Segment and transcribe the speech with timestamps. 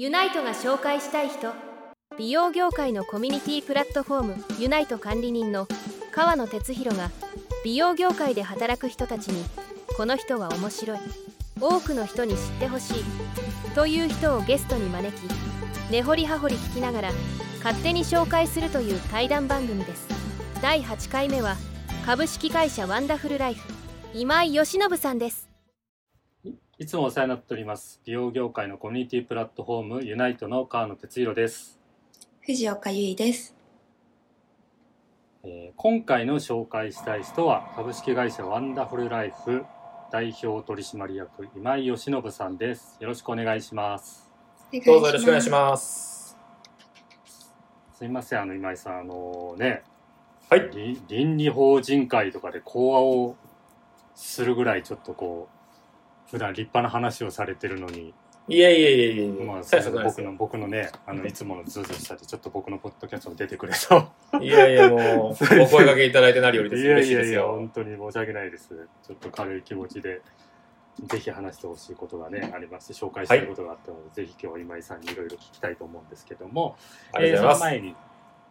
[0.00, 1.52] ユナイトが紹介したい人。
[2.16, 5.66] 美容業界のコミュニティプラットフォームユナイト管理人の
[6.12, 7.10] 川野哲弘が
[7.64, 9.44] 美容業界で働く人たちに
[9.96, 10.98] この人は面白い。
[11.60, 13.74] 多くの人に知ってほしい。
[13.74, 15.28] という人をゲストに招き
[15.90, 17.10] 根掘り葉掘り聞きながら
[17.64, 20.06] 勝手に紹介するという対談番組です。
[20.62, 21.56] 第8回目は
[22.06, 23.68] 株式会社ワンダフルライフ
[24.14, 25.47] 今井義信さんです。
[26.80, 31.80] いつもお世話になっております美容業界のコミュニティプラットフォームユナイトの川野哲弘です、
[32.40, 33.56] 藤岡優衣です。
[35.42, 39.64] えー今回の紹介したい人は株式会社ワンダフルライフ
[40.12, 44.30] 代表取締役今井義信さんですよろしくお願いします
[44.86, 46.36] どうぞよろしくお願いします。
[47.94, 49.82] すいませんあの今井さんあのね
[50.48, 50.70] はい。
[50.72, 53.36] り倫理法人会とかで講話を
[54.14, 55.57] するぐらいちょっとこう
[56.30, 58.14] 普段立派な話をされてるのに
[58.48, 60.04] いえいえいえいえいえ、まあ。
[60.04, 64.08] 僕の僕のねあのいつものズーズーしたでちょっと僕のポッドキャストに出てくれと
[64.40, 65.00] いやいや、もう、
[65.32, 66.82] お声掛けいただいて何よりです。
[66.82, 67.68] いや嬉しいやいや、いですよ本。
[67.68, 68.68] 当に申し訳ないです。
[69.02, 70.22] ちょっと軽い気持ちで、
[71.04, 76.76] ぜひ話してほしいことがね、ありまして、紹介したいことがあったので、ぜひ今日は今井さんにいろいろ聞きたいと思うんですけども、
[77.12, 77.96] ありがとうございえーその前に、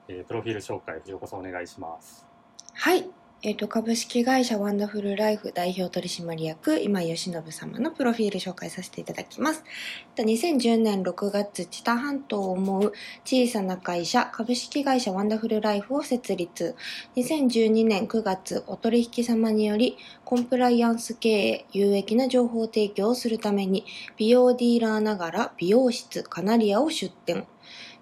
[0.10, 2.28] えープロフィール紹介、藤岡さんお願いします。
[2.74, 3.10] はい。
[3.44, 9.64] えっ、と、株式会社ワンダフルライフ代表取締役、今井義信様のプロフィール紹介させていただきます。
[10.16, 12.94] 2010年6月、知多半島を思う
[13.26, 16.76] 小さな会社、株式会社ワンダフルライフを設立。
[17.16, 23.86] 2012年9月、お取引様により、コンプライアンス経営、有益な情報提供をするために、
[24.18, 27.46] 美容ディーラーながら美容室カナリアを出店。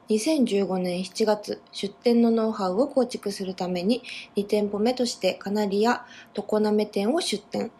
[0.08, 4.04] 2015年7月、出店のノウハウを構築するために
[4.36, 7.72] 2店舗目としてカナリア常滑店を出店。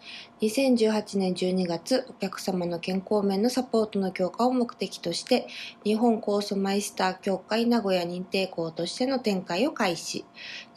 [0.42, 5.46] 2018年12月、お客様の健康面のサポートの強化を目的として、
[5.84, 10.26] 日本酵素マイスター協会名古屋認定校としての展開を開始。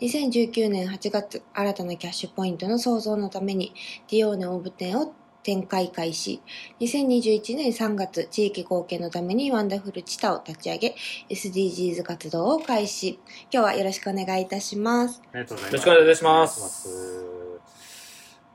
[0.03, 3.73] 2019年8月、新たなキャッシュポイントの創造のために、
[4.11, 5.15] ディオーネオブ店を
[5.49, 6.43] 展開開始。
[6.81, 10.95] 2021年3月、地域貢献のためにワンダフルチタを立ち上げ、
[11.31, 13.19] SDGs 活動を開始。
[13.51, 15.23] 今日はよろしくお願いいたします。
[15.33, 15.73] ありがとうございます。
[15.73, 17.61] よろしくお願いいたしますお願いします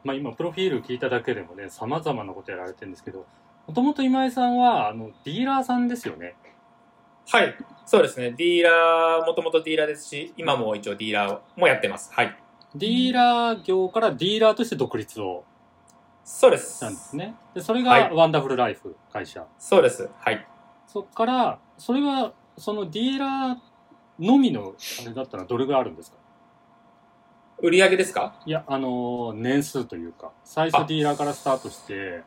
[0.03, 3.25] まあ今、プロフィール聞いただけでもね、様々なことやられてるんですけど、
[3.65, 6.35] もともと今井さんは、あの、ディーラーさんですよね。
[7.27, 7.55] はい。
[7.87, 8.35] そうですね。
[8.37, 12.13] ディーラー、もともとディーラーですし、今も一応ディーラーもやってます。
[12.13, 12.37] はい。
[12.75, 15.43] ディーラー業からディーラーとして独立を
[16.23, 17.35] そうですしたんですね。
[17.53, 19.45] で、それがはいワンダフルライフ会社。
[19.59, 20.09] そうです。
[20.19, 20.47] はい。
[20.87, 23.57] そっから、それは、そのディーラー
[24.19, 26.17] のみの、あれだったらどれぐらいあるんですか？
[27.59, 28.39] 売り上げですか？
[28.45, 32.23] いや、あのー年数というか、最初ディーラーからスタートして、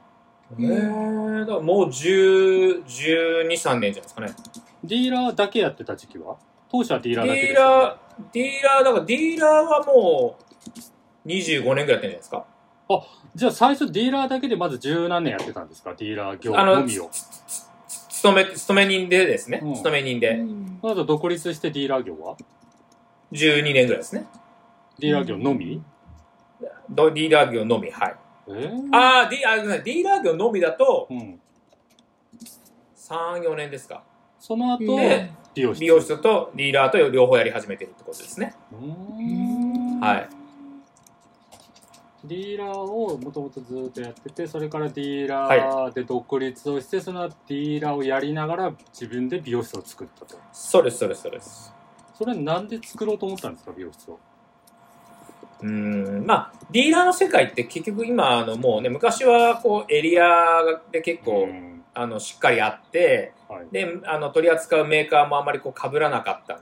[0.59, 4.29] えー、だからもう10、12、3年じゃないですかね。
[4.85, 6.37] ディーラーだけやってた時期は？
[6.71, 7.75] 当初はディーラーだけディーですよ、ね。
[7.77, 7.97] ラー、
[8.33, 10.39] ディーラー、だからディーラーはも
[11.25, 12.47] う25年ぐらいやってるんじゃないですか。
[13.35, 15.95] じゃあ最初ディーラーだけでまず十何年やってたんですか？
[15.97, 17.11] ディーラー業あののみを。
[18.09, 19.61] 勤め、勤め人でですね。
[19.63, 20.41] うん勤め人で
[20.83, 22.37] まず独立してディーラー業は
[23.33, 24.27] ？12年ぐらいですね。
[24.99, 25.83] ディーラー業のみ、
[26.89, 28.17] ドディーラー業のみ、はい。
[28.49, 31.41] えー、あーディあごめんなさいディーラー業のみだとうん。
[32.97, 34.03] 3、4年ですか。
[34.39, 35.81] その後、で美容室。
[35.81, 38.55] 美容室とディーラーと両方やり始めてるってことですね。
[38.73, 40.29] うーんはい。
[42.27, 50.37] ディーラーをもともとずっとやっててそれからディーラーで独立をして、その後ディーラーをやりながら自分で美容室を作ったと。
[50.53, 51.73] そうです、そうです、そうです。
[52.15, 54.19] それはなんで作ろうと思ったんですか美容室を？
[55.63, 61.83] うーん、まあ、ディーラーの世界って結局今、あの、もうね、昔はこう、エリアで結構、うん。
[61.95, 63.67] あの、しっかりあって、はい。
[63.73, 66.61] で、あの、取り扱うメーカーもあんまりこう、被らなかった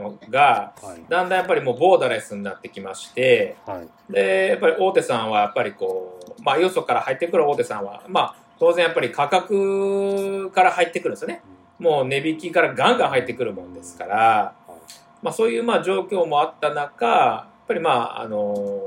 [0.00, 1.04] のが、はい。
[1.08, 4.12] だんだんやっぱりもうボーダレスになってきまして、はい。
[4.12, 11.42] で、やっぱり大手さんはやっぱりこう、まあ、よそから入ってくる大手さんは、まあ、当然やっぱり価格から入ってくるんですよね。
[11.78, 14.80] もう値引きからガンガン入ってくるもんですから、はい。
[15.22, 18.80] まあ、そういうまあ状況もあった中、やっぱりまあ、あの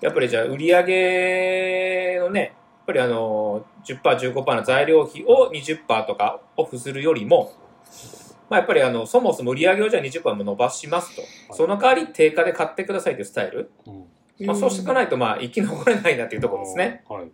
[0.00, 2.52] やっぱりじゃあ売り上げのね、やっ
[2.86, 7.52] ぱりあの10%、15%の材料費を20%とかオフするよりも、
[8.48, 11.22] まあ、やっぱりあのそもそも売り上げをじゃあ20%も伸ばしますと、
[11.54, 14.46] その代わり定価で買ってくださいというスタイル、うん。
[14.46, 17.04] まあ、そうしていかないとまあ生き残れないなというところですね。
[17.08, 17.24] はい。
[17.24, 17.30] ま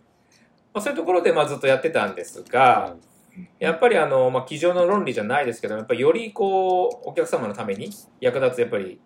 [0.75, 2.95] あ、そういうところでまあずっとやってたんですが、は
[3.59, 7.89] やっぱりあの、まあ、机上の論理じゃないですけど、やっぱりよりこう、お客様のために
[8.19, 8.99] 役立つ、やっぱり、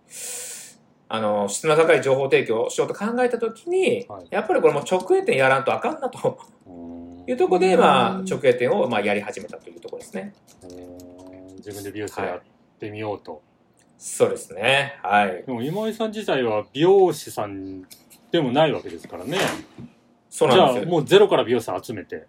[1.09, 4.27] あの、質の高い情報提供をしようと考えたときに、はい。
[4.31, 6.39] やっぱりこれもう直営店やらんとあかんなと。
[7.25, 10.33] いうところで、まあ、直営店をまあやり始めたというところですね。
[11.63, 12.42] うん自分で美容室をやっ
[12.80, 13.42] てみようと。
[13.98, 15.00] そうですね。
[15.01, 15.44] はい。
[15.45, 17.83] でも今井さん自体は美容師さん
[18.31, 19.38] でもないわけですからね。
[19.38, 19.48] じゃあ
[20.30, 20.92] そうなんですよ。
[20.92, 22.27] もうゼロから美容師さん集めて。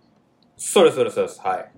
[0.57, 1.41] そうです、そうです、そうです。
[1.41, 1.73] はい。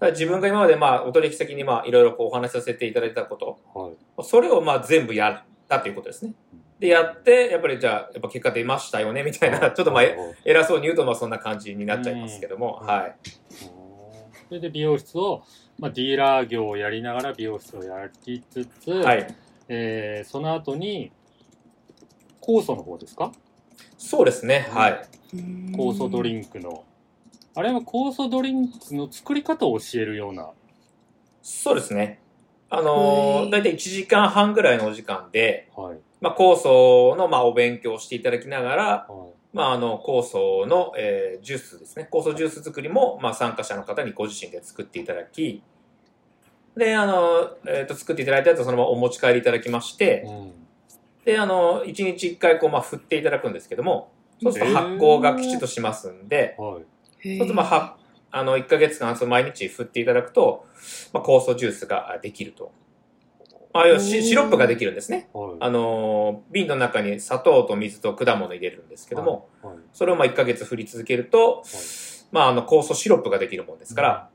[0.00, 4.24] ただ自分が今までまあ、お取引先にまあ、いろいろこうお話しさせていただいたこと、はい。
[4.24, 6.34] それをまあ全部やったということですね。
[6.80, 13.16] で、やって、やっぱりじゃあ、やっぱ結果出ましたよね、みたいな、ちょっとまあ、え偉そうに言うとまあそんな感じになっちゃいますけども、うんはい。
[14.48, 15.42] それで美容室を、
[15.78, 19.26] まあ、ディーラー業をやりながら美容室をやりつつ、はい。
[19.68, 21.10] えーその後に
[22.40, 23.32] 酵素の方ですか？
[23.98, 25.08] そうですね、はい。
[25.72, 26.84] 酵素ドリンンクの。
[27.56, 30.50] あれは酵素ドリンクの作り方を教えるような。
[31.42, 32.20] そうですね。
[32.70, 35.98] あのー、はいだいたい1時間半ぐらいのお時間で、はい。
[36.20, 42.06] まあ、酵素のまあお勉強をしていただきながら、はまあ、あの、酵素の、えージュースですね。
[42.12, 45.62] 酵素ジュース作りも、まあ、参加者の方にご自身で作っていただき、
[46.76, 50.52] で、あの、えっ、と、作っていただいたやつをそのままお持ち帰りいただきましいて、うん
[51.24, 56.84] で、あの、1日1回こう、まあ、振っていただくんですけども、そうすると発酵がきちっとしますんで、はい
[57.22, 57.96] そうするとまあ、は、
[58.30, 60.66] あの、1ヶ月間、その毎日振っていただくと、
[61.12, 62.70] まあ、酵素ジュースができると。
[63.76, 65.28] まあ、要はシシロップができるんですね。
[65.32, 65.56] はい。
[65.60, 69.76] あの、瓶の中に砂糖と水と果物入れるんですけども、はい。
[69.92, 71.62] それをまあ1ヶ月振り続けると、
[72.32, 74.30] まあ、あの、酵素シロップができるもんですから、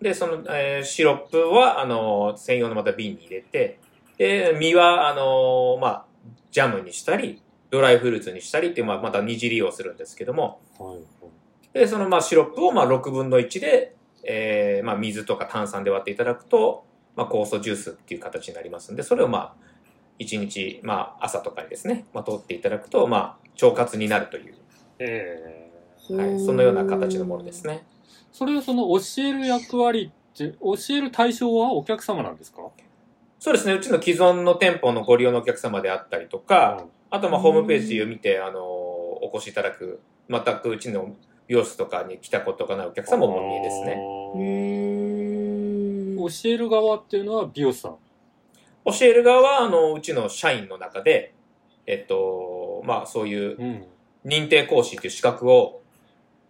[0.00, 3.78] で、その、えーシロップは、あの、専用のまた瓶に入れて、
[4.18, 6.04] で、実は、あの、まあ、
[6.50, 10.96] ジャムにしたり、ドライフルーツにしたりっていう、まあ、また二次利用するんですけども、はい。
[10.96, 11.02] はい。
[11.72, 16.84] で、その、まあ、シロップを、まあ、6分の1で、えーまあ、水とか炭酸で割っていただくと、
[17.16, 19.54] まあ、酵素ジュースっていう形になりますんで、それを、まあ、
[20.18, 24.54] 1日、まあ、朝とかにですね、まあ、取っていただくと、まあ、腸活になるという、
[24.98, 25.70] え
[26.10, 27.84] はい、そのような形のものですね。
[28.32, 32.62] ーそれをその教える役割って教える対象はお客様なんですか？
[33.38, 40.00] そうですね、うちの既存の店舗のご利用のお客様であったりとか、あとまあホームページを見て、あの、お越しいただく、
[40.30, 41.14] 全くうちの
[41.48, 45.41] 美容室とかに来たことがないお客様もお見えですね。
[46.30, 47.96] 教える側っていうのは美容師さん？
[48.84, 51.34] 教える側は、あの、うちの社員の中で、
[51.86, 53.86] えっと、まあそういううん
[54.24, 55.82] 認定講師っていう資格を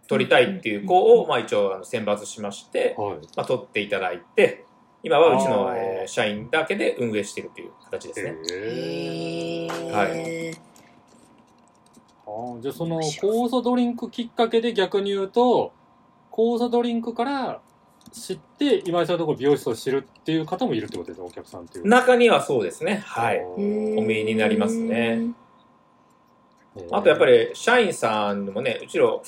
[0.07, 3.17] 取りたいっていう子を、まあ一応あの選抜しまして、はい。
[3.35, 4.65] まあ取っていただいて、
[5.03, 8.35] 今はうちの、えー社員だけで運営しているという形ですね。
[8.51, 9.91] へー。
[9.91, 10.01] は
[12.25, 15.71] あーじゃあその酵素ドリンクきっかけで逆に言うと
[16.31, 17.61] 酵素ドリンクから
[18.13, 23.03] 知って今井さんのところ美容室を知るっていう方もいるってことですねお客さんっていう中にはそうですね。
[23.05, 23.41] はい。
[23.41, 25.31] お見えになりますね。
[26.91, 29.21] あとやっぱり社員さんもね、うちの、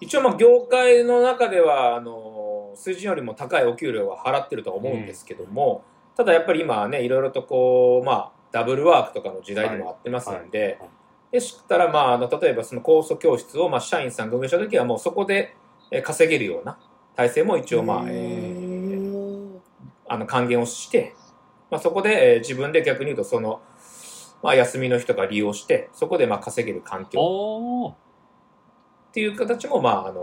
[0.00, 5.84] 一応まあ業界の中では、あの、数字よりも高いお給料は払ってるとは思うんですけども、
[6.16, 10.90] ただやっぱり今はね、いろいろとこう、まあ、ダブルワークとかの時代にもあってますんで、はいはい
[11.30, 15.54] でしたら、まあ、あの、例えばその酵素教室を、まあ、社員さんが運営したときはもうそこで
[15.90, 16.78] えー稼げるような
[17.16, 19.58] 体制も一応、まあ、うえー
[20.08, 21.14] あの、還元をして、
[21.70, 23.60] まあ、そこで、えー自分で逆に言うと、その、
[24.42, 27.92] まあ、休みの日とか利用して、そこで、まあ、稼げる環境あ
[29.10, 30.20] っていう形も、まあ、あの、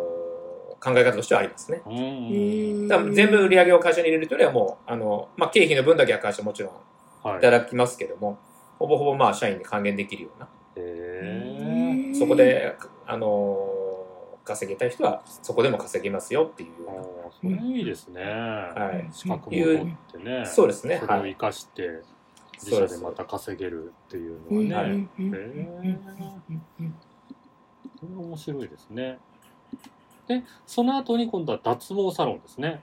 [0.79, 1.81] 考え方としてはありますね。
[1.85, 6.71] あうんだ全部売り上げを会社に入れるというよりはもう、あの、まあ、経費の分だけは会社もちろん
[7.27, 7.37] はい。
[7.39, 8.37] いただきますけども、
[8.79, 13.69] ほぼほぼ、まあ、社員に還元できるような、へそこで、あの、
[14.47, 16.69] 稼げたい人は、そこでも稼げますよっていう。
[17.41, 19.07] それいいですね、はい。
[19.11, 20.45] 資格も取ってね。
[20.45, 20.97] そうですね。
[20.99, 21.31] それをはい。
[21.31, 22.01] 生かして
[22.53, 24.69] 自社でまた稼げるっていううん。
[24.69, 25.97] のはね、へえ
[27.99, 29.19] それ面白いですね。
[30.27, 32.81] でその後に今度は脱毛サロンですね。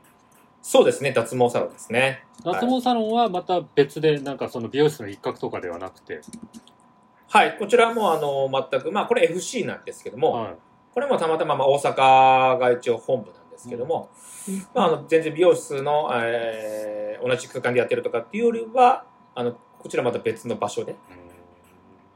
[0.63, 1.13] そうですね。
[1.13, 2.25] 脱毛サロンですね。
[2.45, 2.55] はい。
[2.61, 6.21] 脱毛サロンはまた別でなんかその美容室の一角とかではなくて、
[7.35, 7.57] はい。
[7.59, 10.55] こちらも、あの、全く、まあ、これ FC なんですけども、はい、
[10.95, 14.11] これもたまたま、まあ、大阪が一応本部なんですけども、
[14.73, 20.99] まあ、あの全然美容室の、えー同じ空間でやってるとかっていうよりは、あの、こちらまた別の場所で、うん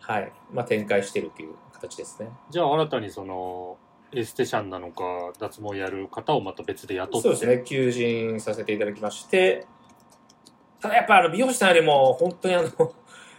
[0.01, 0.33] はい。
[0.53, 2.29] まあ、展開してるという形ですね。
[2.51, 3.79] じゃあ新たにその
[4.13, 7.63] エステシャンなのか脱毛やる方をまた別で雇ってそうですね。
[7.65, 9.67] 求人させていただきまして、
[10.81, 12.69] ただやっぱあの美容師さんよりも本当にあの、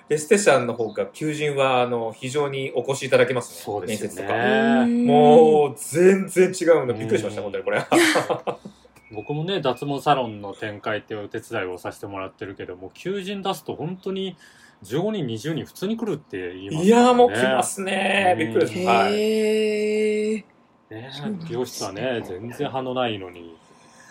[0.09, 3.61] エステシャンの方が求人はあの非常にお越しいただけますね。
[3.63, 5.13] そうですよね面接とか。
[5.13, 6.93] もう全然違うの。
[6.93, 7.85] びっくりしました、うん本当にこれ。
[9.11, 14.35] 僕もね脱毛サロンの展開っていうお手伝いをさせてもらってるけども求人出すと本当に
[14.83, 18.35] 15人20人普通に来るって言いますいやーもう来ねますね。
[18.37, 18.79] びっくりです。
[18.85, 19.13] はい。
[19.13, 20.45] へえ。
[20.89, 21.11] ね
[21.47, 23.55] 美容室はね、全然反応ないのに。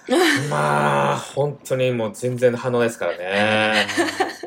[0.48, 3.18] まあ、本当にもう全然反応ないですからね。
[3.18, 3.86] ね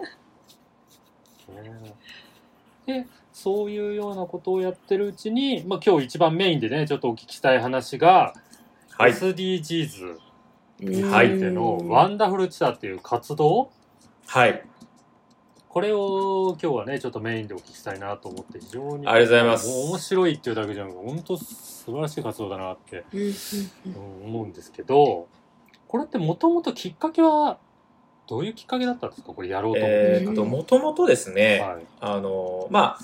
[2.86, 8.34] で、そういうようなことをやってるうちに、まあ今日一番メインでね、ちょっとお聞きしたい話が、
[8.98, 9.14] はい。
[9.14, 10.18] SDGs
[10.80, 13.72] にに入ってのワンダフルチタっていう活動、
[14.26, 14.64] はい。
[15.70, 19.08] これを今日はね、ちょっとメインでお聞きしたいなと思って、非常に。
[19.08, 23.06] ありがとうございます面白いっていうだけじゃなくて、本当素晴らしい活動だなって
[24.26, 25.28] 思うんですけど、
[25.88, 27.58] これってもともときっかけは、
[28.28, 29.34] どういうきっかけだったんですか？
[29.34, 29.96] これやろうと思って。
[29.96, 31.86] えーっと、もともとですね、はい。
[32.00, 33.04] あの、まあ、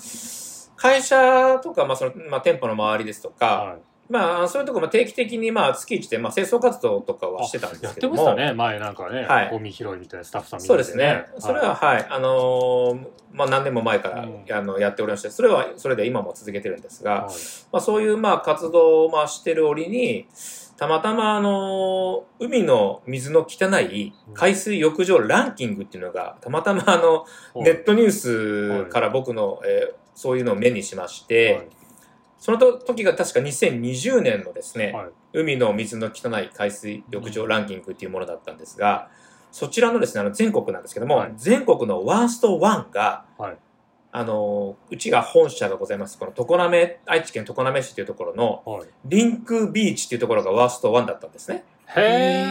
[0.76, 3.78] 会社とか、まあ、その、まあ、店舗の周りですとか、はい。
[4.10, 8.16] まあ、そういうところ、まあ、定期的に、まあ、月一で、まあ、清掃活動とかはしてたんでやっすけども。
[8.16, 9.50] てましたね、前なんかね、はい。
[9.50, 11.26] ゴミ拾いみたいなスタッフさんみたそいうなですね。
[11.40, 14.44] それは、はい、あのーまあ、何年も前から、うん。
[14.50, 17.22] あのやっておりまして、それは、それで今も続けてるんですが、はい。
[17.70, 20.26] まあ、そういう、まあ、活動を、まあ、してる折に、
[20.78, 28.10] たまたま、あのー海の水の汚い海水浴場ランキングっていうのが、たまたま、あの、ネットニュー
[28.84, 31.68] スから僕の、えーそういうのを目にしまして、はい。
[32.38, 35.06] その時が確か2020年のですね、はい。
[35.32, 39.10] 海の水の汚い海水浴場ランキングっていうものだったんですが、
[39.52, 41.32] そちらのですね、あの全国なんですけども、はい。
[41.36, 43.56] 全国のワースト1が、はい
[44.10, 51.64] あの、うちが本社がございます、この常滑、愛知県常滑市というところの、はいリンクビーチっていうところがワースト1だったんですね。
[51.86, 52.44] へ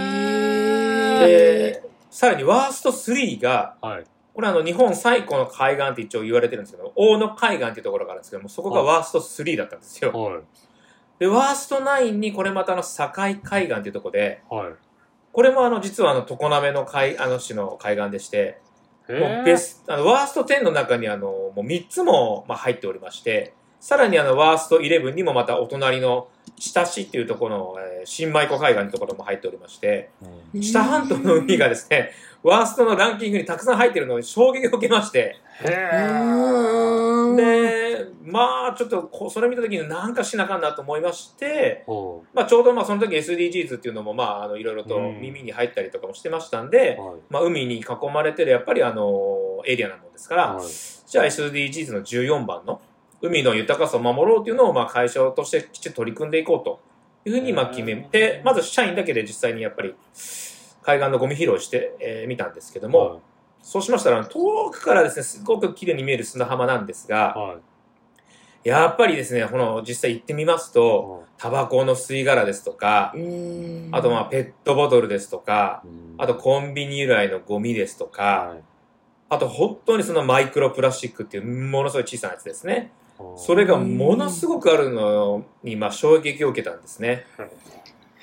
[1.24, 4.04] ーで、さらにワースト3が、はい。
[4.34, 10.12] これあの日本最古の海岸って一応言われてるんですけど、大野海岸っていうところがあるんですけども、そこがワースト3だったんですよ。
[10.12, 10.42] はい。
[11.18, 14.74] で、ワースト9にこれまたあの境海岸っていうところで、はい。
[15.32, 18.60] これもあの実はあの常滑の海、あの市の海岸でして、
[19.08, 30.10] ベスあのワースト10の中にあのもう3つもまあ入っておりまして、さらにあのワースト11にもまたお隣の知多市っていうところの、えー新米湖海岸っていうところも入っておりまして、
[30.54, 30.62] うん。
[30.62, 32.12] 知多半島の海がですね、
[32.42, 37.36] ワーストのランキングにたくさん入ってるのに衝撃を受けまして、へー。
[37.36, 37.87] で、
[38.28, 45.22] まあちょっとこうそれ見た時になんかしなあかんなと思いまして、ほまあちょうどまあその時 SDGs っていうのもまああのいろいろとうん。
[45.22, 47.20] 耳に入ったりとかもしてましたんで、うはい。
[47.30, 50.66] まあ海に囲まれてるやっぱりあのエリアなもんですから、はい。
[50.66, 52.82] じゃあ SDGs の14番の
[53.22, 56.82] 海の豊かさを守ろうというのをまあ会社としてきちっと取り組んでいこうと
[57.26, 59.96] いうふうにまあ決めて、まず社員だけで実際にやっぱり
[60.82, 63.20] 海岸のゴミ拾いをしてみ、えー見たんですけども、はい。
[63.62, 67.58] そうしましたら遠くからですね、すごく綺麗に見える砂浜なんですが、はい
[68.68, 73.90] やっぱりですね、この実際行ってみますと、タバコの吸い殻ですとか、うん。
[73.94, 76.16] あとまあペットボトルですとか、うん。
[76.18, 78.64] あとコンビニ由来のゴミですとか、はい。
[79.30, 82.92] あと本当にそのマイクロプラスチックっていうものすごい小さなやつですね。
[83.38, 87.26] それがものすごくあるのに、まあ衝撃を受けたんですね。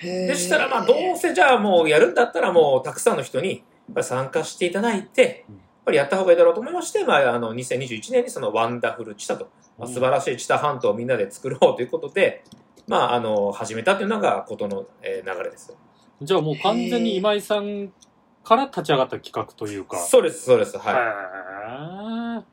[0.03, 3.65] でしたらまあどうせじゃあもうやるんだったらもうたくさんの人に
[4.03, 5.47] 参加していただいて、
[5.85, 12.45] ぱりやった方がいいだろうと思いまして、まああの2021年にそのワンダフルチタと、まあ、素晴らしい知多半島をみんなで作ろうということで、
[12.87, 15.77] まああの始めたというのがことの、えー流れです。
[16.23, 17.93] じゃあもう完全に今井さん
[18.45, 19.99] から立ち上がった企画というか。
[19.99, 20.79] そうです、そうです。
[20.79, 22.45] はい。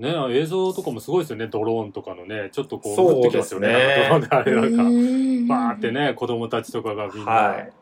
[0.00, 0.02] い。
[0.02, 2.50] ね映像とかもすごいですよね、ドローンとかのね。
[2.52, 3.68] ちょっとこう、そう降ってきますよね。
[3.68, 7.32] ねなんかドローンであれなんか、うんバーってね、子供たちとかがみんな。
[7.32, 7.72] はい。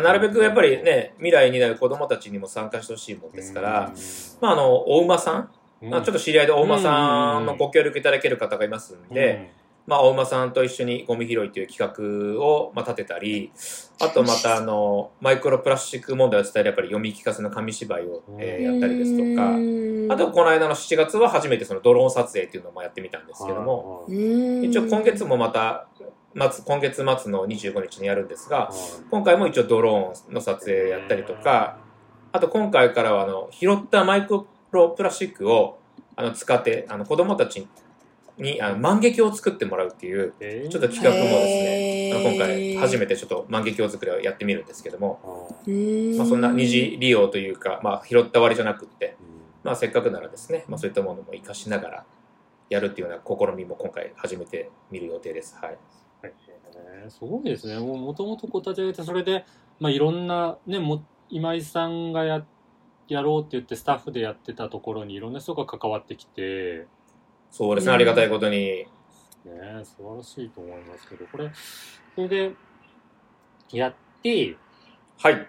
[0.00, 3.92] なるべくやっぱりね、未来になる子供たちにも参加してほしいもんですから、
[4.40, 5.50] まああの、お馬さん、
[5.82, 9.52] うん、まあちょっと知り合いでお馬さんのご協力いただける方がいますんで、
[9.86, 13.52] まあ、お馬さんと一緒にゴミ拾いという企画を、まあ、立てたり、
[14.00, 19.54] あとまた、あの、マイクロプラスチック問題を伝えるやっぱり読み聞かせの紙芝居を、えーやったりですとか、
[20.12, 25.86] あと、この間の7月は初めてそのドローン撮影っていうのもやってみたんですけども、も、一応今月もまた、
[26.38, 28.70] 末今月末の25日にやるんですが、
[29.10, 31.78] 今回も一応ドローンの撮影やったりとか、
[32.32, 35.78] あと今回からはあの拾ったマイクロプラスチックを
[36.14, 37.66] あの使ってあの子供たち
[38.38, 49.16] にあの万華鏡を作ってもらうっていうえーちょっと企画もですね、今回初めてちょっと万華鏡作りをやってみるんですけども、うんまあ、そんな二次利用というか、まあ、拾った割りじゃなくって、
[49.64, 52.04] まあ、せっかくならですね、まあ、そういったものも活かしながら
[52.68, 55.56] やるっていうような試みも今回初めて見る予定です。
[55.60, 55.78] はい。
[57.10, 57.78] すごいですね。
[57.78, 59.44] もともとこう立ち上げて、それで、
[59.80, 62.44] まあ、いろんな、ね、も今井さんがや
[63.08, 66.86] やろうって言ってスタッフでやってたところにいろんな人が関わってきて、
[67.50, 68.56] そうですね、うんありがたいことに。
[68.56, 68.86] ね、
[69.84, 71.50] 素晴らしいと思いますけど、これ、
[72.16, 72.52] それで、
[73.72, 74.56] やって、
[75.18, 75.48] はい。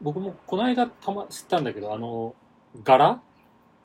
[0.00, 2.34] 僕もこの間たま知ったんだけど、あの、
[2.82, 3.22] 柄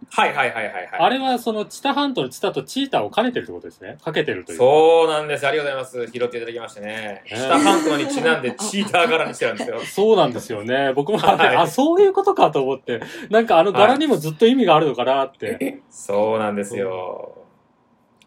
[0.10, 0.88] はいはいはいはいはい。
[1.00, 3.98] あれはその知多半島の知多とチーターを兼ねてるってことですね。
[4.03, 4.58] かけてるという。
[4.58, 5.48] そうなんです。
[5.48, 6.12] ありがとうございます。
[6.12, 6.88] 拾っていただきましてね。
[6.88, 9.79] ね知多半島にちなんでチーター柄にしてるんですよ。
[9.86, 10.91] そうなんですよね。
[10.93, 15.79] 僕もあれ、はいあ、そういうことかと思って、なんかあの柄にもずっと意味があるのかなって。
[15.89, 17.38] そうなんですよ。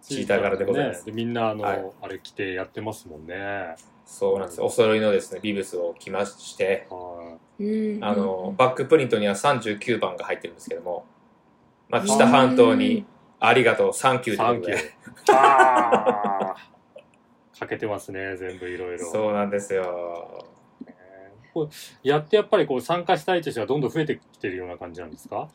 [0.02, 3.74] チーター柄でございますねみんなあの、はいあれ着てやってますもんね。
[4.06, 4.60] そうなんです。
[4.60, 6.94] お揃いのですね、ビブスを着まして、あ
[8.14, 11.06] の、バックプリントには39番が入ってるんですけども、
[11.94, 13.06] まあ、知多半島に
[13.40, 14.94] ありがとう、サンキューということで。
[17.58, 19.10] かけてますね、全部いろいろ。
[19.10, 20.44] そうなんですよ。
[21.54, 21.68] こう
[22.02, 25.48] やってやっぱりこう参加したい人がどんどん増えてきてるような感じなんですか？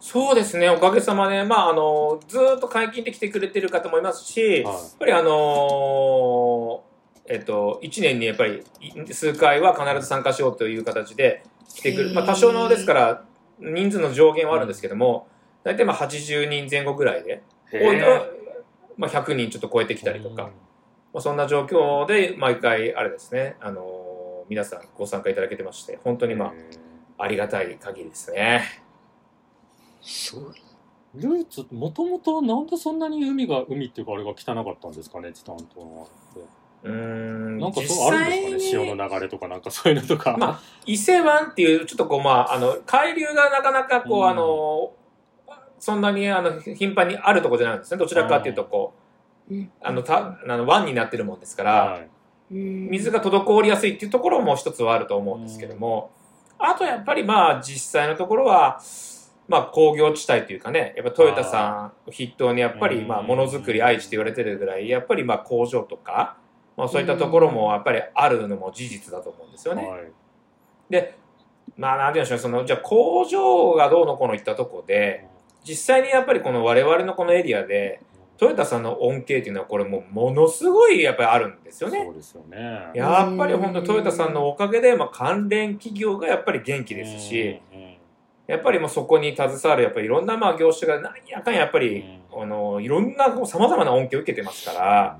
[0.00, 11.42] そうですね、おかげさまで、まあ、あの、ずーっと解禁で来てくれてる方もいますし、やっはぱりあのーえっと、1年にやっぱりい数回は必ず参加しようという形で
[11.74, 12.14] 来てくる。
[12.14, 13.24] まあ、多少のですから、
[13.58, 15.28] 人数の上限はあるんですけども、
[15.64, 17.76] 大体まあ80人前後ぐらいで、い。
[17.76, 18.06] 多いと、
[18.96, 20.50] まあ、100人ちょっと超えてきたりとか、
[21.12, 24.10] まあ、そんな状況で毎回、あれですね、あのー
[24.50, 26.52] 皆さんご参加いただけてまして、本当にまあ、
[27.22, 28.82] ありがたい限りですね。
[30.02, 30.54] すごい。
[31.14, 36.50] 唯一、もともとなんでそんなに海が、海っていうかあれが汚かったんですかね、知多半島のあれって。
[36.82, 40.36] うーん、なんか実そうあるんですかね、潮の流れとかなんかそういうのとか。
[40.36, 44.92] まあ伊勢湾っていう、ちょっとこう、まあ、あの、海流がなかなかこう、うんあの、
[45.80, 47.98] そんなにあの頻繁にあるとこじゃないんですね。
[47.98, 48.94] どちらかっていうと、こ
[49.50, 49.72] う、うん。
[49.80, 52.08] あの、た、あの、湾になってるもんですから、はい
[52.50, 56.10] 水が滞りやすいっていうところも一つはあると思うんですけども、
[56.58, 58.80] あとやっぱりまあ、実際のところは、
[59.48, 66.36] まあ、工業地帯というかね、やっぱトヨタさんを筆頭にやっぱり、うんまあ、ものづくり愛知と言われてるぐらい、やっぱりまあ、工場とか、
[66.76, 69.86] まあ、そういったところもやっぱりあるのも事実だと思うんですよね。
[69.86, 70.12] はい。
[70.90, 71.16] で、
[71.76, 75.26] まあ、なんて言うんでしょう、その、じゃあ工場がどうのこうのいったとこで、
[75.64, 78.00] 実際にやっぱりこの我々のこのエリアで、
[78.40, 82.04] トヨタさんの恩恵っていうのはこれもうものすごいやっぱりあるんですよね。
[82.06, 82.10] そ。
[82.10, 82.90] うですよね。
[82.94, 87.60] やっぱり本当トヨタさんのおかげで、まあ、関連企業がやっぱり元気ですし、
[88.46, 95.18] やっぱりもうそこに携わるやっぱりいろんなまあ業種がなんやかんややっぱり、あのいろんなさまざまな恩恵を受けてますから、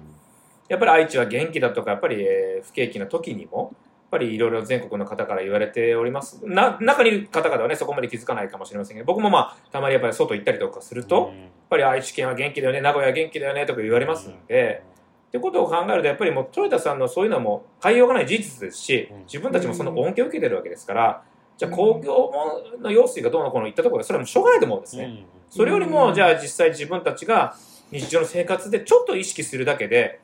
[0.68, 3.74] やっぱり愛知は元気だとかやっぱりえー不景気な時にも
[4.10, 6.40] ぱりいろいろ全国の方から言われております。
[6.46, 14.82] な中にいる方々はねそこまで気づかないかもしれませんけど僕もまあたまにやっぱり外行ったりとかすると、やっぱり愛知県は元気だよね名古屋は元気だよねとか言われますんで、
[15.28, 19.18] ってことを考えるとやっぱりもうトヨタさんのそういうのはもう変えようがない事実ですしうん。
[19.24, 21.22] 自分たちもその恩恵を受けてるわけですから
[21.56, 22.32] じゃあ工業
[22.80, 25.04] の用水がどうのこうのいったところでそれはもうしょうがないと思うんですね。
[25.04, 25.24] うん。
[25.50, 27.54] それよりも、じゃあ実際自分たちが
[27.90, 30.20] 日常の生活でちょっと意識するだけで、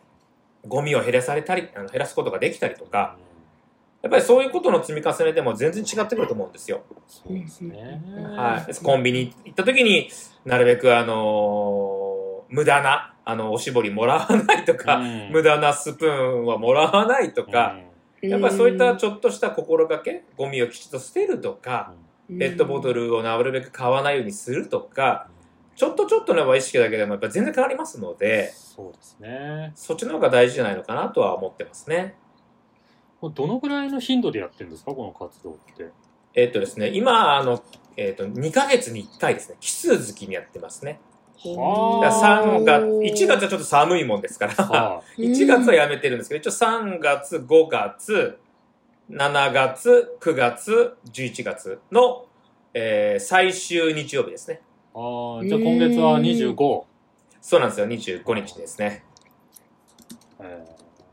[0.67, 3.19] ゴミを減らされたり、あの減らすことができたりとか、
[4.07, 6.83] やっぱりそういうことの積み重ねでも全然違ってくると思うんですよ。
[7.09, 8.01] そうですね。
[8.37, 8.75] はい。
[8.77, 10.09] コンビニ行った時に
[10.45, 12.17] なるべくあのー
[12.49, 17.77] 無駄な、あの、おしぼりもらわないとか、うん無駄なスプーンはもらわないとか、
[18.23, 21.93] やっぱりそういったちょっとした心がけ、ゴミをきちっと捨てるとか、
[22.29, 23.09] ペットボトル。
[23.09, 25.29] ルをなるべく買わないようにするとか、
[25.75, 29.73] ちょっとちょっとの意識だけでもやっぱ全然変わりますので、そうですね。
[29.75, 32.15] そっちの方が大事じゃないのかなとは思ってますね。
[33.31, 35.91] どのぐらいの頻度でやってるんですか、この活動って。
[36.35, 37.63] えっとですね、今、あの、
[37.97, 41.01] えっと、2ヶ月に1回ですね、奇数月にやってますね。
[41.39, 48.39] はだから3月、1月はちょっと寒いもんですから、は1 月はやめてるんですけど、一応3月、5月、
[49.11, 52.27] 7月、9月、11月の、
[52.75, 54.61] えー最終日曜日ですね。
[54.95, 56.85] あーじゃあ今月は25。
[57.41, 59.05] そうなんですよ、25日ですね。
[60.41, 60.65] え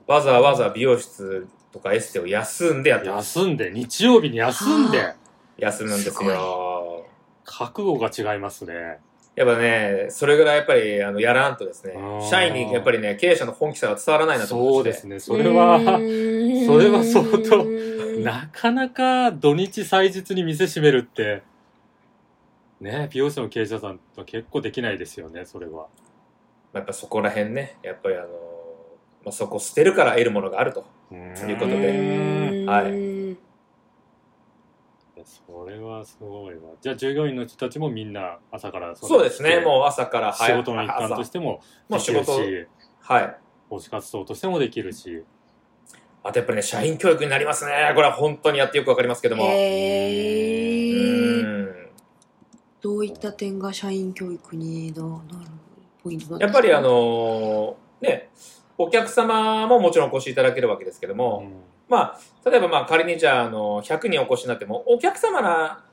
[0.08, 3.40] わざわざ美容室とかエステを休んでやっーてます。
[3.40, 5.16] 休んで、日曜日に休んで、
[5.58, 7.06] 休むんですよ。
[7.44, 9.00] 覚悟が違いますね。
[9.36, 11.96] やっぱね、それぐらいやっぱり、あの、やらんとですね
[12.30, 15.36] 社員にやっぱりね、経営者の本気さが伝わらないなと思ってそうですね。
[15.36, 21.42] それは、それは相当ななかなか土日祭日に店閉めるって、
[22.80, 25.88] ね、美容室の経営者さんと結構できないですよね、それは。
[26.74, 30.86] やっぱそこら辺ね、やっぱりあの、まあ、そこ捨てるから得るものがあると。
[31.40, 32.66] ということで。
[32.68, 33.38] はい。
[35.26, 36.62] それはすごいわ。
[36.82, 42.40] じゃあ従業員の人たちもみんな朝からそうですね、うもう朝から仕事の一環としてももう仕事。
[42.40, 42.68] できるし、
[43.00, 43.38] はい。
[43.70, 45.24] 奉仕活動としてもできるし。
[46.24, 47.92] あとやっぱりね、社員教育になりますね。
[47.96, 49.44] これは本当にやってよくわかりますけども。
[52.82, 55.52] どういった点が社員教育にななる
[56.04, 56.52] ポイントなんですか？
[56.52, 58.30] やっぱりあのね、
[58.78, 61.44] お客様ももちろんお越しいただけるわけですけども、
[61.90, 65.84] まあ、例えばまあ仮にじゃあ、あの、100人お越しになっても、お客様な、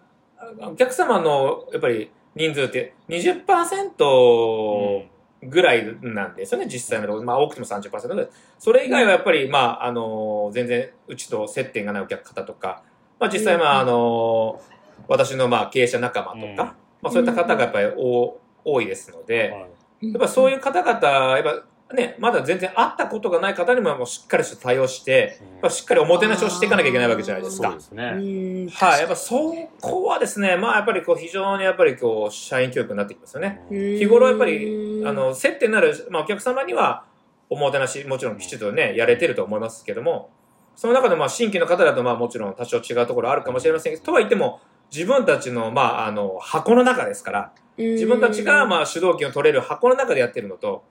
[0.61, 5.05] お客様の、やっぱり、人数って20%
[5.43, 7.25] ぐらいなんですよね、実際のところ。
[7.25, 8.29] まあ、多くても30%ぐらい。
[8.59, 12.83] それ以外はやっぱり、まあ、あの、全然、うちと接点がないお客方とか、
[13.19, 14.61] まあ、実際、まあ、あの、
[15.09, 16.57] 私の、まあ、経営者仲間とか、うん。
[16.57, 19.67] まあ、そういった方がやっぱり多多いですので、は
[20.03, 20.13] い。
[20.13, 27.81] やっぱそういう方々、やっぱね、まだ全然会ったことがない方にももうしっかりと対応して、やっぱしっかりおもてなしをしていかなきゃいけないわけじゃないですかそうで。
[27.81, 28.05] すね。
[28.05, 28.19] う
[28.67, 33.63] んはい、やっぱそこはですね、まあやっぱりこう非常にやっぱりこう社員教育になってきますよね。
[33.71, 37.05] 日頃やっぱり、あの、接点になる、まあお客様には
[37.49, 40.31] おもてなし、もちろんきちっとね、やれてると思いますけども、
[40.77, 44.61] その中でまあ新規の方だとまあもちろん多少違うところあるかもしれませんけど、とは言っても、
[44.93, 50.85] 自分たちの、まあ、あの、箱の中ですから、自分たちが、まあ、主導権を取れる箱の中でやってるのと、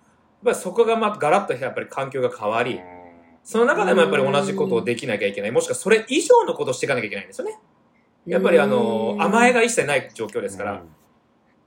[0.44, 2.80] ぱりそこが、まあ、ガラッとやっぱり環境が変わり、
[3.44, 7.58] その中でもやっぱり同じことをできなきゃいけない、もしくはそれ以上のことをしていかなきゃいけないんですよね。
[8.26, 10.84] やっぱりあの、甘えが一切ない状況ですから、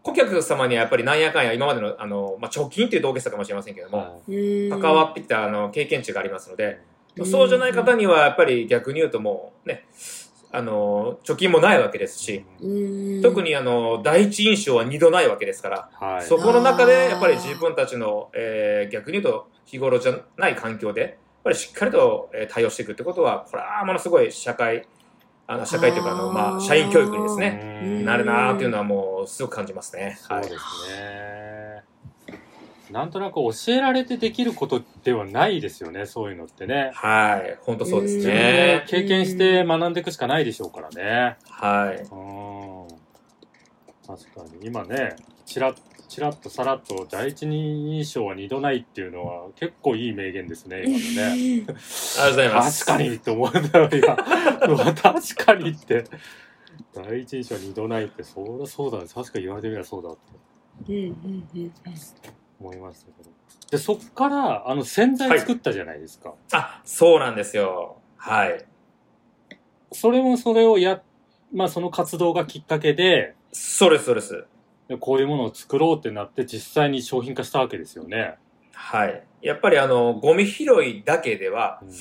[0.02, 6.80] 顧客様にはやっぱりなんやかんや今までの、あの、まあ、貯金っていうと大げさかもしれませんけども、関わってきたあの経験値がありますので、
[7.24, 9.84] そうじゃない方にはやっぱり逆に言うともうね、
[10.54, 12.44] あの、貯金もないわけですし、
[13.22, 16.22] 特にあの、第一印象は二度ないわけですから、はい。
[16.22, 21.12] そこの中でやっぱり自分たちの、えー逆に言うと日頃じゃない環境で、やっ
[21.44, 24.86] ぱりしっかりとえー対応していくってことは、これはものすごい社会、
[25.46, 30.18] あの社会というかあの、まあ、社員教育にですね、うんなるなーっていうのはもうすごく感じますね。
[30.28, 30.64] はいそうです。
[30.90, 31.61] ね。
[32.92, 36.90] なんとなく教えられてできることではないですよね、そういうのってね。
[36.94, 37.58] はい。
[37.62, 38.84] 本当そうですね。
[38.86, 41.36] 経験して学んでいくしかないでしょうからね。
[41.48, 42.02] はい。
[42.02, 42.06] うん。
[44.06, 44.66] 確かに。
[44.66, 45.74] 今ね、ちらっ、
[46.08, 51.32] ちらっとさらっと第一印象は二度ないっていうのは結構いい名言ですね、今のね。
[51.32, 52.84] ありがとうございます。
[52.84, 54.16] 確かにって思うんだよ、いや。
[54.16, 56.04] 確かにって。
[56.94, 59.06] 第一印象は二度ないって、そりゃそうだね。
[59.12, 60.20] 確かに言われてみればそうだって
[62.62, 63.30] 思いましたけど。
[63.70, 66.34] で、そっから、あの、洗剤作ったじゃないですか。
[66.52, 67.96] あ、そうなんですよ。
[68.16, 68.64] はい。
[69.90, 71.02] それもそれをや、
[71.52, 74.46] まあその活動がきっかけで、そうです、そうです。
[74.88, 78.36] でこういうものを作ろうってなって実際に商品化したわけですよね。
[78.72, 79.22] はい。
[79.42, 81.94] やっぱりあの、ゴミ拾いだけでは、うんや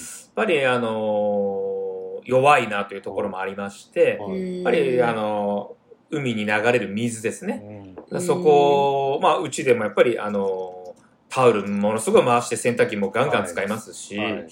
[0.44, 5.76] っぱりあの、弱いなというところもありまして、はいやっぱりあの、
[6.12, 7.62] 海に流れる水ですね。
[7.64, 8.18] うん。
[8.18, 10.96] うんそこを、まあ、うちでもやっぱりあの、
[11.30, 14.34] タオルものすごい回して洗濯機もガンガン使いますし、はい。
[14.34, 14.48] はい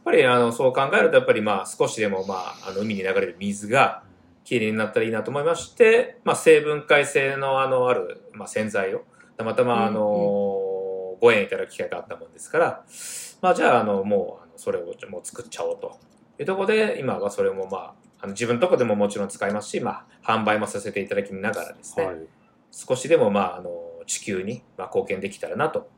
[0.00, 4.02] やっぱりあの、そう考えるとやっぱりまあ、少しでもまあ、あの、海に流れる水が
[4.44, 9.04] きれいになったらいいなと思いまして、まあ、成分解性のあの、ある、まあ、洗剤を、
[9.36, 10.00] たまたまあの、
[11.20, 12.84] ご縁いただく機会があったもんですから、
[13.42, 15.98] まあ、じゃあ、あの、もう、それをもう作っちゃおうと。
[16.38, 22.16] いうところで、今はそれもまあ、あの自分のとこでももちろん使いますし、まあ、販売もさせていただきながらですね、はい。
[22.70, 23.70] 少しでも、まあ、あの、
[24.06, 25.88] 地球に、まあ、貢献できたらなと。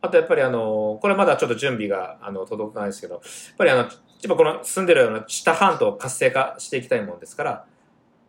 [0.00, 3.22] あと、やっぱりあの、これまだちょっと準備が、あの、届かないですけど、やっ
[3.56, 3.90] ぱりあの、やっ
[4.28, 7.64] ぱこの住んでるような知多半島を活性化していきたいもんですから、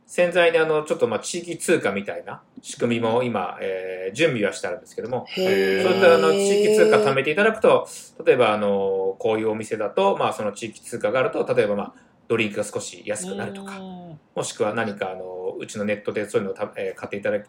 [0.05, 7.87] 潜在にあの、ちょっとまあ、地域通貨みたいな仕組みも今、えー準備はしてあるんですけども、そういったあの地域通貨貯めていただくと、
[8.23, 11.93] 例えばあの、こういうお店だと、まあその地域通貨があると、例えばまあ、
[12.33, 14.03] ドリンクが少し安くなるとか、うん
[14.35, 17.47] もしくは何かあの、うちのネットでそういうのをた、えー買っていただいて、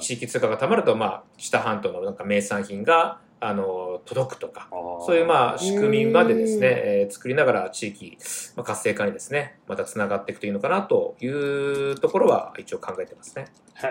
[0.00, 4.68] 地域通貨が貯まると、まあ、知多半島のなんか名産品が、あの、届くとか、
[5.06, 8.18] そういうまあ、仕組みまでですねうん、えー作りながら地域、
[8.56, 13.46] まあ、活性化にですね、また繋がっていくといいのかなというところは一応考えてますね。
[13.74, 13.88] は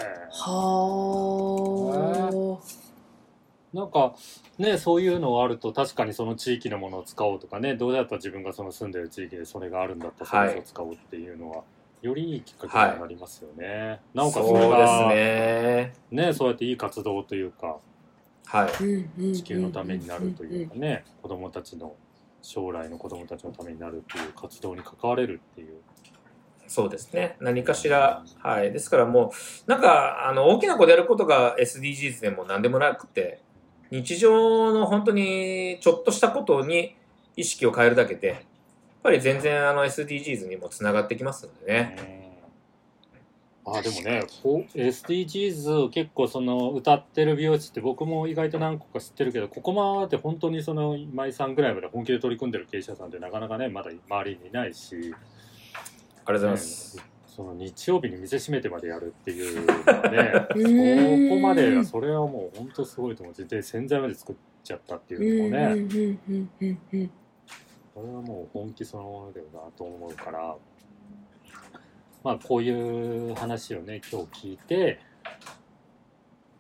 [3.74, 4.16] なんか
[4.58, 11.64] ねそういうのがあると確かにその地域のものを使おうとかねどうやったら自分がその住んでる地域でそれがあるんだったらそはいれを使おうっていうのは、
[12.02, 15.94] よりいいきっかけになりますよね、なおかつそうですそれがね。
[16.12, 17.78] ねそうやっていい活動というか
[18.46, 19.34] はい。
[19.34, 21.96] 地球のためになるというかね子供たちの
[22.42, 25.82] 将来の子供たちのためになるっていう活動に関われるっていう
[26.68, 27.38] そうですね。
[27.40, 28.74] 何かしら、はい。
[28.74, 29.32] ですからも
[29.68, 33.42] う、なんか、あの、大きなことやることが SDGs でも何でもなくて、
[33.92, 36.96] 日常の本当にちょっとしたことに
[37.36, 38.40] 意識を変えるだけで、やっ
[39.04, 42.28] ぱり全然あの SDGs にもつながってきますのでね。
[43.70, 57.17] あでもね SDGs を結構その歌ってる美容室って僕も意外と何個か知ってるけどここまで本当にその今井さんぐらいまで本気で取り組んでる経営者さんってなかなかねまだ周りにいないし、ありがとうございます。
[57.38, 60.48] その日曜日に店閉めてまでやるっていうのはね
[61.30, 63.46] そこまでそれはもう本当すごいと思う。
[63.46, 66.50] で洗剤まで作っちゃったっていうのもね、
[67.94, 70.56] それはもう本気そのものだよなと思うから。
[72.24, 75.00] まあこういう話をね今日聞いて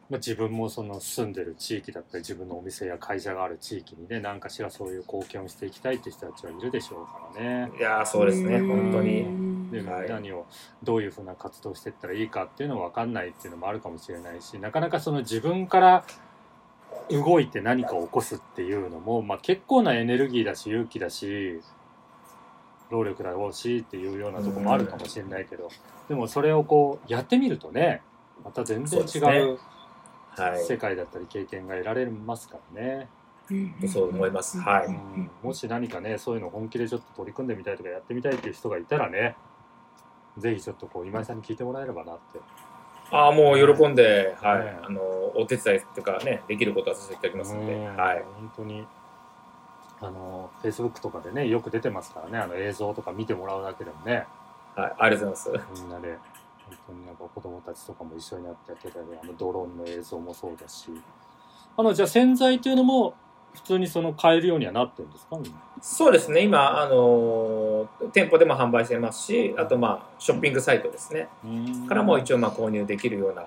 [0.10, 7.72] まあ、自分もその住んでる地域だったり自分のお店や会社がある地域にね何かしらそういう貢献をしていきたいって人たちはいるでしょうからね。
[7.78, 8.60] いやーそうですね。
[8.62, 10.10] 本当にではい。
[10.10, 10.46] 何を
[10.84, 16.06] どういうふうな活動をしていったらいいかっていうのも分かんないっていうのもあるかもしれないしなかなかその自分から
[17.10, 21.62] 動いて何かを起こすっていうのも、まあ、結構なエネルギーだし勇気だし
[22.90, 25.70] 労力だろうしっていうようなとこもあるかもしれないけど、
[26.08, 28.02] でもそれをこうやってみるとね
[28.46, 29.60] また全然違そう
[30.58, 33.10] 世界だったり経験が得られますからね。
[33.88, 34.60] そう思います。
[34.60, 35.30] はういん。
[35.42, 39.36] もし何かねそういうの本気でちょっと取り組んでみたいとかやってみたいっていう人がいたらね
[40.38, 42.40] ぜひちょっとこう今井さんに聞いてもらえればなって。
[43.10, 45.02] ああもう喜んではい、ねあの
[45.36, 48.24] お手伝いとかねできることはさせていただきますので、うんはい。
[48.36, 48.86] 本当に
[50.02, 54.26] あのフェイスブックとかでねよく出てますからねあの映像とか見てもらうだけでもね。
[54.76, 55.82] はい、ありがとうございます。
[55.82, 56.18] みんなで
[56.68, 60.92] 本当になんか子供たちとかも一緒になってやってたりあのドローンの映像もそうだし。
[61.78, 63.14] あのじゃあ洗剤というのも
[63.58, 65.38] 普通にその買えるようにはなってるんですか？
[65.82, 66.42] そうですね。
[66.42, 71.28] 今あの店舗でも販売してますしあとまあショッピングサイトですね。
[71.90, 73.46] からも一応まあ購入できるような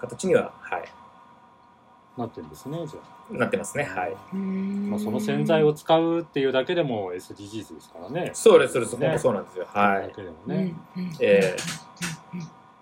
[0.00, 0.84] 形には、はい、
[2.16, 3.34] なってるんですねじゃあ。
[3.34, 4.34] なってますねはい。
[4.34, 8.30] まあ、その洗剤を使うっていうだけでも SDGs ですからね。
[8.32, 9.06] そうですそうです、ね。
[9.08, 9.66] 本当そうなんですよ。
[9.72, 10.08] はい。
[10.08, 10.74] だけでもね、
[11.20, 11.54] え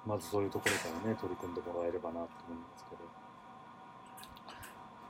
[0.06, 3.05] まずそういうところからね取り組んでもらえればなと思うんですけど。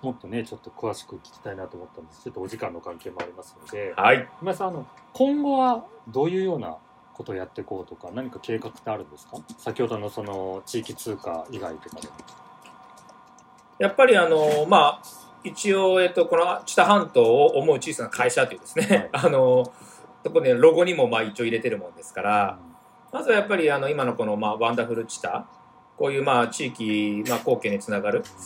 [0.07, 2.23] もっとねちょっと詳しく聞きたいなと思ったんです。
[2.23, 3.93] ちょっとお時間の関係もありますので。
[3.93, 4.29] ー、はい。
[4.41, 6.77] 今井さんあの今後はどういうような
[7.13, 9.39] ことをやっていこうとか何か計画ってあるんですか？
[9.59, 12.15] 先ほどのその地域通貨以外とかでも。
[13.81, 15.03] やっぱりあのまあ
[15.43, 19.65] 一応、えっと、この知多半島を思う小さな会社というですね、 あの
[20.23, 22.59] ところでロゴにもまあ一応入れてるもんですから、
[23.13, 25.47] まずはやっぱりあの今のこの、まあ、ワンダフルチタ
[25.97, 28.39] こういうまあ地域、まあ、貢献につながる、まあ、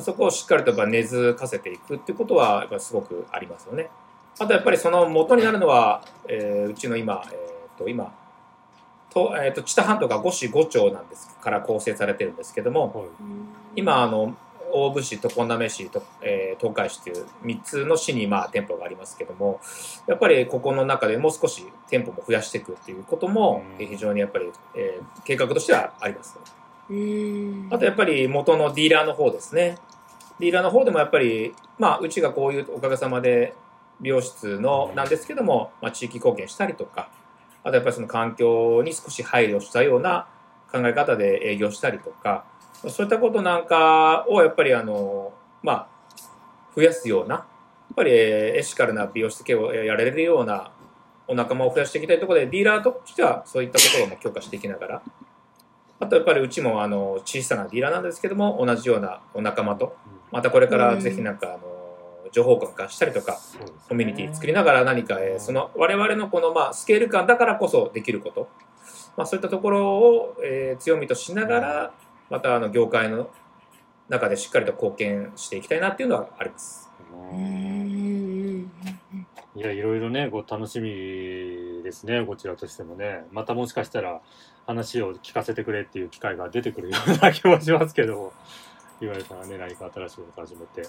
[0.00, 3.90] そこをしっかりとやっぱ根付かせていくっていうことはやっぱすごくありますよね。
[4.38, 8.12] あとやっぱりその元になるのは、えーうちの今、えー、と今
[9.12, 13.06] と,、えー、と知多半島が5市5町なんですから構成されてるんですけどもはい
[13.76, 14.34] 今あの
[14.74, 19.60] 大府市、常滑市と、えー東海市という3つの市にまあ店舗がありますけども
[20.06, 26.38] やっぱりここの中でもう少し店舗も増やしていくっていうことも非常にやっぱり、えー計画としてはあります。
[26.38, 26.61] うん
[27.70, 29.78] あとやっぱり元のディーラーの方ですね。
[30.38, 33.54] ディーラーの方でもやっぱり、まあ、うちがこういうおかげさまで
[34.00, 37.08] 美容室のなんですけども、まあ、地域貢献したりとか、
[37.62, 40.26] あとやっぱりその環境に少し配慮したような
[40.70, 42.44] 考え方で営業したりとか、
[42.88, 45.88] そういったことなんかをやっぱりあの、まあ、
[46.74, 47.46] 増やすような、やっ
[47.94, 50.72] ぱりえーエシカルな美容室系をやれるような
[51.28, 55.02] お仲間を増やしていきたいところで、ディーラーとしてはそういったところも強化していきながら、
[56.02, 59.96] あとやっぱりうちもあの小さなディーラーなんですけども、同じようなお仲間と、
[60.32, 61.60] またこれからぜひなんかあの
[62.32, 63.38] 情報交換したりとか、
[63.88, 68.48] コミュニティ作りながら何か、えーその我々のこのまあスケール感だからこそできること、
[69.16, 71.94] まあ、そういったところを、えー強みとしながら、
[72.30, 73.30] またあの業界の
[74.08, 76.90] 中でしっかりと貢献していきたいなっていうのはあります。
[79.54, 83.26] いや、いろいろね、こう楽しみですね、こちらとしてもね。
[83.32, 84.22] またもしかしたら
[84.66, 88.32] 話を聞かせてくれっていう機会が出てくるような気もしますけども、
[89.00, 90.88] 岩井さんがね、何か新しいこと始めて。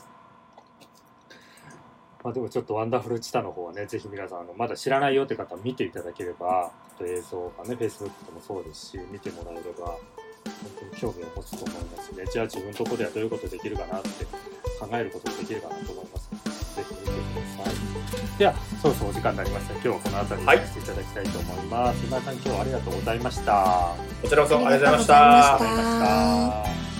[2.23, 6.71] まあでもちょっとワンダフルチタの方はね、ぜひ皆さん、あのまだ知らないよって方は見ていただければ、
[7.01, 9.97] 映像がね、Facebook でもそうですし、見てもらえれば、本
[10.79, 12.23] 当に興味を持つと思いますね。
[12.31, 14.23] じゃあ自分とこではどういうことできるかなって
[14.79, 16.29] 考えることができるかなと思います、
[16.75, 17.13] ぜひ見てく
[17.57, 18.37] ださい。
[18.37, 19.73] では、そろそろお時間になりました。
[19.73, 22.05] 今日はこの辺りにさせていただきたいと思います。
[22.05, 23.95] 今井さん、今日はありがとうございました。
[24.21, 25.55] こちらこそありがとうございました。
[25.55, 26.92] ありがとうございました。